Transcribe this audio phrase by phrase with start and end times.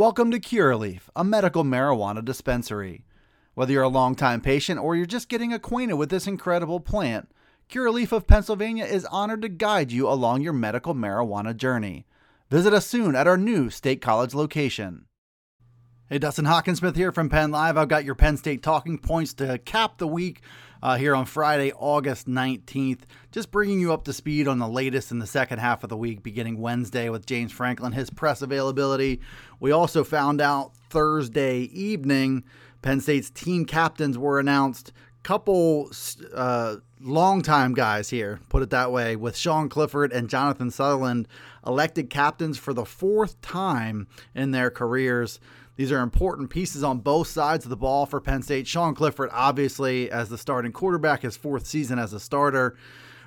[0.00, 3.04] Welcome to Curaleaf, a medical marijuana dispensary.
[3.52, 7.30] Whether you're a longtime patient or you're just getting acquainted with this incredible plant,
[7.70, 12.06] Curaleaf of Pennsylvania is honored to guide you along your medical marijuana journey.
[12.48, 15.04] Visit us soon at our new State College location.
[16.08, 17.76] Hey, Dustin Hockensmith here from Penn Live.
[17.76, 20.40] I've got your Penn State talking points to cap the week
[20.82, 23.00] uh, here on Friday, August 19th.
[23.32, 25.96] Just bringing you up to speed on the latest in the second half of the
[25.96, 29.20] week, beginning Wednesday with James Franklin, his press availability.
[29.58, 32.44] We also found out Thursday evening
[32.82, 34.92] Penn State's team captains were announced.
[35.22, 35.90] Couple
[36.34, 41.28] uh, longtime guys here, put it that way, with Sean Clifford and Jonathan Sutherland
[41.66, 45.38] elected captains for the fourth time in their careers.
[45.80, 48.66] These are important pieces on both sides of the ball for Penn State.
[48.66, 52.76] Sean Clifford, obviously, as the starting quarterback, his fourth season as a starter.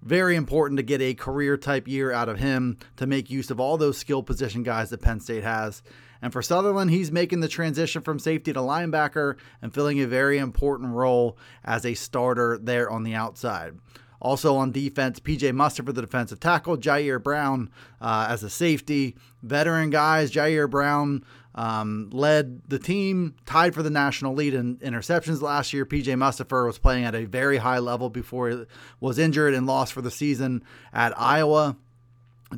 [0.00, 3.58] Very important to get a career type year out of him to make use of
[3.58, 5.82] all those skill position guys that Penn State has.
[6.22, 10.38] And for Sutherland, he's making the transition from safety to linebacker and filling a very
[10.38, 13.74] important role as a starter there on the outside.
[14.20, 19.16] Also on defense, PJ Mustipher for the defensive tackle, Ji'Ayir Brown uh, as a safety.
[19.42, 25.40] Veteran guys, Ji'Ayir Brown um, led the team, tied for the national lead in interceptions
[25.40, 25.86] last year.
[25.86, 28.64] PJ Mustipher was playing at a very high level before he
[29.00, 31.76] was injured and lost for the season at Iowa.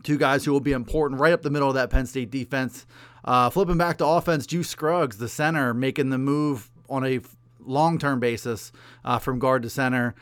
[0.03, 2.87] Two guys who will be important right up the middle of that Penn State defense.
[3.25, 7.21] Uh, flipping back to offense, Juice Scruggs, the center, making the move on a
[7.61, 8.73] long term basis
[9.05, 10.15] uh, from guard to center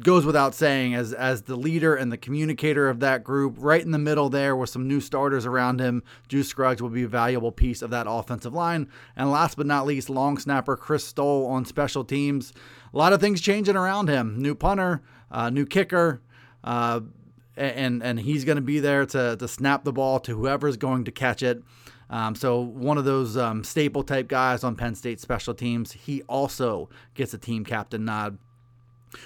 [0.00, 3.90] goes without saying as as the leader and the communicator of that group, right in
[3.90, 7.52] the middle there with some new starters around him, Juice Scruggs will be a valuable
[7.52, 8.88] piece of that offensive line.
[9.16, 12.52] And last but not least, long snapper Chris Stoll on special teams.
[12.92, 14.40] A lot of things changing around him.
[14.40, 16.20] New punter, uh, new kicker,
[16.64, 17.00] uh,
[17.56, 21.04] and and he's going to be there to to snap the ball to whoever's going
[21.04, 21.62] to catch it.
[22.10, 25.92] Um, so one of those um, staple type guys on Penn State special teams.
[25.92, 28.38] He also gets a team captain nod.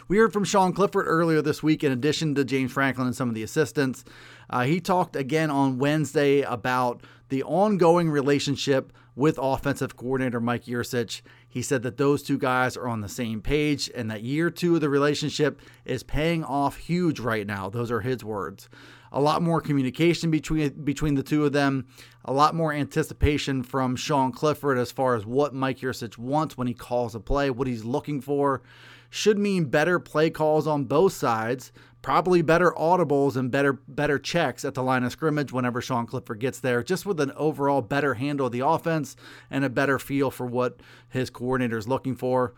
[0.09, 3.29] We heard from Sean Clifford earlier this week, in addition to James Franklin and some
[3.29, 4.05] of the assistants.
[4.49, 11.23] Uh, he talked again on Wednesday about the ongoing relationship with offensive coordinator Mike Yurcich.
[11.49, 14.75] He said that those two guys are on the same page and that year two
[14.75, 17.71] of the relationship is paying off huge right now.
[17.71, 18.69] Those are his words.
[19.11, 21.87] A lot more communication between between the two of them,
[22.25, 26.67] a lot more anticipation from Sean Clifford as far as what Mike Yurcich wants when
[26.67, 28.63] he calls a play, what he's looking for
[29.17, 31.73] should mean better play calls on both sides,
[32.03, 36.39] probably better audibles and better better checks at the line of scrimmage whenever Sean Clifford
[36.39, 39.17] gets there, just with an overall better handle of the offense
[39.51, 42.53] and a better feel for what his coordinator is looking for.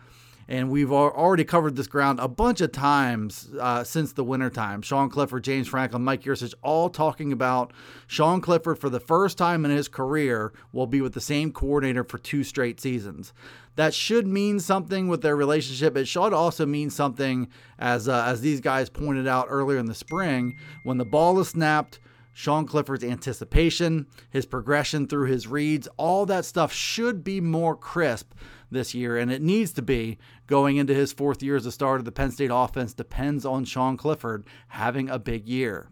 [0.49, 4.81] And we've already covered this ground a bunch of times uh, since the wintertime.
[4.81, 7.73] Sean Clifford, James Franklin, Mike Yurcich, all talking about
[8.07, 12.03] Sean Clifford for the first time in his career will be with the same coordinator
[12.03, 13.35] for two straight seasons
[13.79, 15.97] that should mean something with their relationship.
[15.97, 17.47] It should also mean something,
[17.79, 21.51] as uh, as these guys pointed out earlier in the spring, when the ball is
[21.51, 22.01] snapped.
[22.33, 28.33] Sean Clifford's anticipation, his progression through his reads, all that stuff should be more crisp
[28.71, 31.99] this year, and it needs to be going into his fourth year as a starter.
[31.99, 35.89] Of the Penn State offense depends on Sean Clifford having a big year.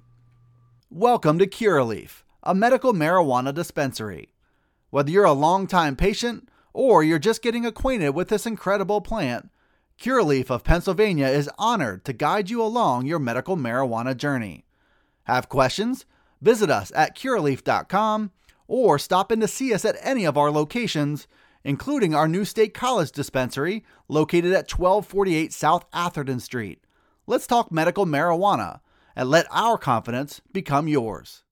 [0.91, 4.35] Welcome to Curaleaf, a medical marijuana dispensary.
[4.91, 9.51] Whether you're a longtime patient or you're just getting acquainted with this incredible plant,
[10.01, 14.65] Curaleaf of Pennsylvania is honored to guide you along your medical marijuana journey.
[15.25, 16.05] Have questions?
[16.41, 18.31] Visit us at curaleaf.com
[18.69, 21.27] or stop in to see us at any of our locations,
[21.67, 26.81] including our new State College dispensary located at 1248 South Atherton Street.
[27.27, 28.79] Let's talk medical marijuana
[29.17, 31.43] and let our confidence become yours.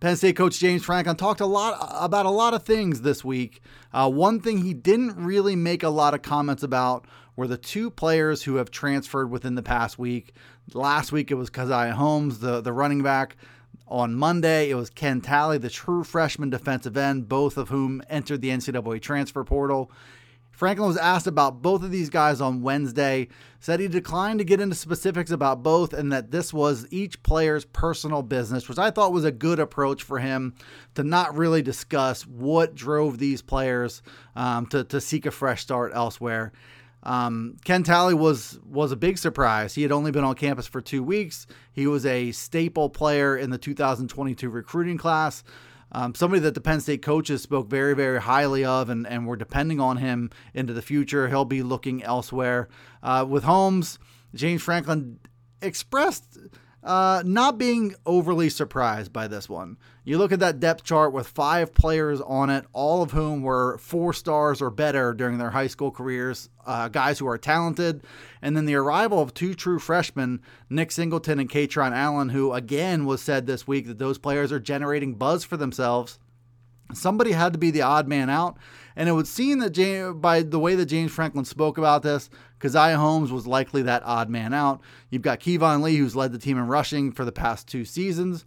[0.00, 3.60] Penn State coach James Franklin talked a lot about a lot of things this week.
[3.92, 7.90] Uh, one thing he didn't really make a lot of comments about were the two
[7.90, 10.32] players who have transferred within the past week.
[10.72, 13.36] Last week it was Caziah Holmes, the, the running back.
[13.88, 18.40] On Monday, it was Ken Talley, the true freshman defensive end, both of whom entered
[18.40, 19.92] the NCAA transfer portal.
[20.50, 23.28] Franklin was asked about both of these guys on Wednesday,
[23.60, 27.66] said he declined to get into specifics about both and that this was each player's
[27.66, 30.54] personal business, which I thought was a good approach for him
[30.94, 34.02] to not really discuss what drove these players
[34.34, 36.52] um, to, to seek a fresh start elsewhere.
[37.06, 39.74] Um, Ken Talley was was a big surprise.
[39.74, 41.46] He had only been on campus for two weeks.
[41.72, 45.42] He was a staple player in the 2022 recruiting class
[45.92, 49.36] um, somebody that the Penn State coaches spoke very, very highly of, and, and we're
[49.36, 51.28] depending on him into the future.
[51.28, 52.68] He'll be looking elsewhere.
[53.02, 53.98] Uh, with Holmes,
[54.34, 55.20] James Franklin
[55.62, 56.38] expressed
[56.86, 59.76] uh, not being overly surprised by this one.
[60.04, 63.76] You look at that depth chart with five players on it, all of whom were
[63.78, 68.04] four stars or better during their high school careers, uh, guys who are talented.
[68.40, 70.40] And then the arrival of two true freshmen,
[70.70, 74.60] Nick Singleton and Kaytron Allen, who again was said this week that those players are
[74.60, 76.20] generating buzz for themselves.
[76.92, 78.56] Somebody had to be the odd man out.
[78.94, 82.30] And it would seem that James, by the way that James Franklin spoke about this,
[82.60, 84.80] Caziah Holmes was likely that odd man out.
[85.10, 88.46] You've got Keyvone Lee, who's led the team in rushing for the past two seasons.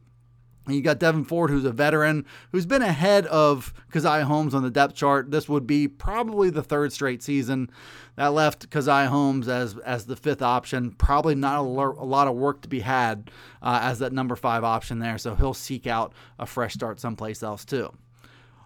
[0.66, 4.62] And you got Devyn Ford, who's a veteran, who's been ahead of Caziah Holmes on
[4.62, 5.32] the depth chart.
[5.32, 7.72] This would be probably the third straight season
[8.18, 10.92] that left Caziah Holmes as as the fifth option.
[10.92, 13.32] Probably not a, a lot of work to be had
[13.64, 15.18] uh, as that number five option there.
[15.18, 17.92] So he'll seek out a fresh start someplace else too.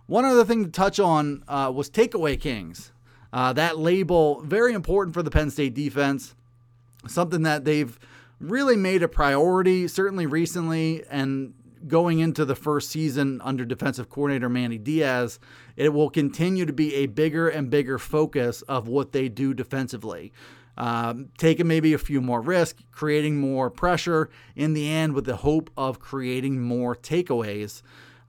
[0.08, 2.92] One other thing to touch on uh, was takeaway kings.
[3.32, 6.36] Uh, that label, very important for the Penn State defense,
[7.08, 7.98] something that they've
[8.40, 11.54] really made a priority, certainly recently, and
[11.88, 15.40] going into the first season under defensive coordinator Manny Diaz,
[15.76, 20.32] it will continue to be a bigger and bigger focus of what they do defensively.
[20.76, 25.38] Um, taking maybe a few more risks, creating more pressure in the end with the
[25.38, 27.84] hope of creating more takeaways.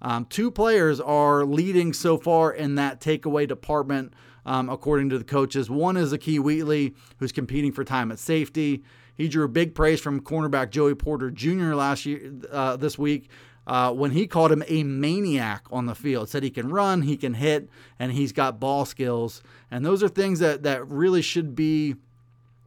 [0.04, 4.12] Um, two players are leading so far in that takeaway department,
[4.44, 5.70] um, according to the coaches.
[5.70, 8.84] One is Zakee Wheatley, who's competing for time at safety.
[9.14, 11.74] He drew big praise from cornerback Joey Porter Jr.
[11.74, 13.30] last year, uh, this week,
[13.66, 16.28] uh, when he called him a maniac on the field.
[16.28, 19.42] Said he can run, he can hit, and he's got ball skills.
[19.70, 21.94] And those are things that that really should be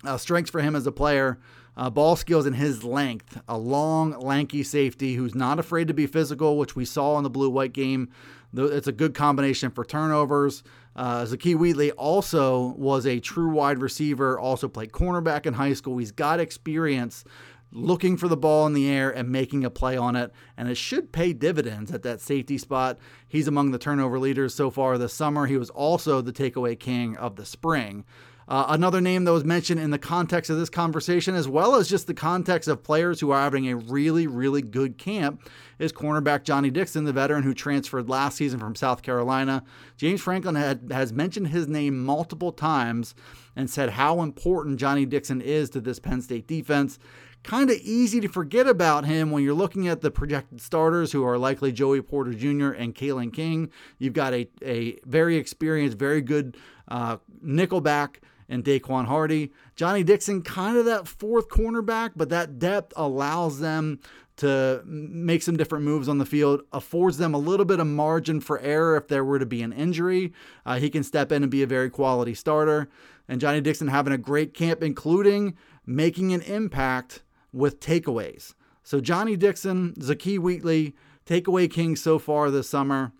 [0.04, 1.38] uh, strengths for him as a player
[1.77, 3.39] uh, ball skills and his length.
[3.47, 7.29] A long, lanky safety who's not afraid to be physical, which we saw in the
[7.29, 8.09] blue white game.
[8.53, 10.63] It's a good combination for turnovers.
[10.95, 16.00] Uh, Zakee Wheatley also was a true wide receiver, also played cornerback in high school.
[16.00, 17.24] He's got experience
[17.71, 20.75] looking for the ball in the air and making a play on it, and it
[20.75, 22.97] should pay dividends at that safety spot.
[23.27, 25.45] He's among the turnover leaders so far this summer.
[25.45, 28.06] He was also the takeaway king of the spring.
[28.47, 31.89] Uh, another name that was mentioned in the context of this conversation, as well as
[31.89, 35.49] just the context of players who are having a really, really good camp,
[35.79, 39.63] is cornerback Johnny Dixon, the veteran who transferred last season from South Carolina.
[39.97, 43.13] James Franklin had, has mentioned his name multiple times
[43.57, 46.99] and said how important Johnny Dixon is to this Penn State defense.
[47.44, 51.23] Kind of easy to forget about him when you're looking at the projected starters who
[51.25, 52.71] are likely Joey Porter Jr.
[52.71, 53.71] and Kalen King.
[53.99, 56.57] You've got a, a very experienced, very good
[56.88, 58.17] uh, nickelback
[58.49, 59.51] and Daequan Hardy.
[59.75, 63.99] Johnny Dixon, kind of that fourth cornerback, but that depth allows them
[64.38, 68.39] to make some different moves on the field, affords them a little bit of margin
[68.39, 70.31] for error if there were to be an injury.
[70.65, 72.88] Uh, he can step in and be a very quality starter.
[73.27, 78.54] And Johnny Dixon having a great camp, including making an impact with takeaways.
[78.83, 83.11] So Johnny Dixon, Zakee Wheatley, takeaway king so far this summer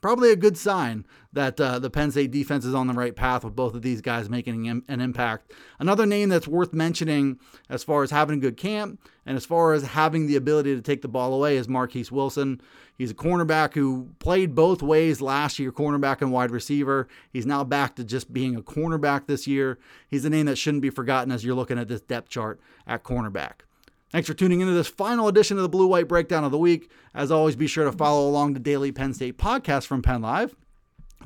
[0.00, 3.44] probably a good sign that uh, the Penn State defense is on the right path
[3.44, 5.52] with both of these guys making an impact.
[5.78, 9.72] Another name that's worth mentioning as far as having a good camp and as far
[9.72, 12.60] as having the ability to take the ball away is Marquis Wilson.
[12.96, 17.06] He's a cornerback who played both ways last year, cornerback and wide receiver.
[17.30, 19.78] He's now back to just being a cornerback this year.
[20.08, 23.04] He's a name that shouldn't be forgotten as you're looking at this depth chart at
[23.04, 23.60] cornerback.
[24.10, 26.90] Thanks for tuning into this final edition of the Blue White Breakdown of the Week.
[27.14, 30.56] As always, be sure to follow along the daily Penn State podcast from Penn Live.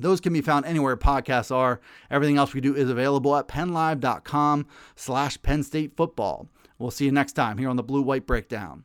[0.00, 1.80] Those can be found anywhere podcasts are.
[2.10, 6.48] Everything else we do is available at pennlive.com slash Penn State football.
[6.78, 8.84] We'll see you next time here on the Blue White Breakdown.